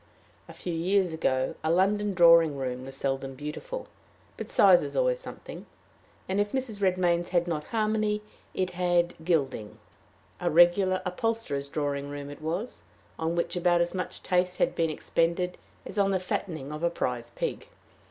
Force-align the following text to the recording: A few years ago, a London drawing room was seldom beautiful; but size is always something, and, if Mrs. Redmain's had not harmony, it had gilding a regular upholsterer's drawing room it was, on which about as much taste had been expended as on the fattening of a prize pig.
A 0.47 0.53
few 0.53 0.73
years 0.73 1.13
ago, 1.13 1.53
a 1.63 1.69
London 1.69 2.15
drawing 2.15 2.57
room 2.57 2.85
was 2.87 2.97
seldom 2.97 3.35
beautiful; 3.35 3.87
but 4.35 4.49
size 4.49 4.81
is 4.81 4.95
always 4.95 5.19
something, 5.19 5.67
and, 6.27 6.39
if 6.41 6.53
Mrs. 6.53 6.79
Redmain's 6.81 7.29
had 7.29 7.47
not 7.47 7.65
harmony, 7.65 8.23
it 8.55 8.71
had 8.71 9.13
gilding 9.23 9.77
a 10.39 10.49
regular 10.49 11.03
upholsterer's 11.05 11.69
drawing 11.69 12.09
room 12.09 12.31
it 12.31 12.41
was, 12.41 12.81
on 13.19 13.35
which 13.35 13.55
about 13.55 13.79
as 13.79 13.93
much 13.93 14.23
taste 14.23 14.57
had 14.57 14.73
been 14.73 14.89
expended 14.89 15.59
as 15.85 15.99
on 15.99 16.09
the 16.09 16.19
fattening 16.19 16.71
of 16.71 16.81
a 16.81 16.89
prize 16.89 17.31
pig. 17.35 17.67